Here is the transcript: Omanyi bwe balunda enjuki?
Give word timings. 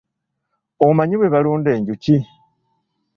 Omanyi 0.85 1.15
bwe 1.17 1.31
balunda 1.33 1.69
enjuki? 1.77 2.17